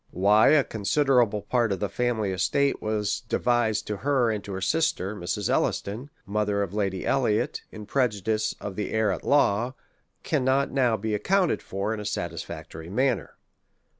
[0.15, 5.15] AVhy a considerable part of the family estate was devised to her and her sister,
[5.15, 5.47] Mrs.
[5.47, 9.75] Elliston, mother of Lady Eliot, in prejudice of the heir at law,
[10.23, 13.35] cannot now be accounted tor in a satisfactory manner.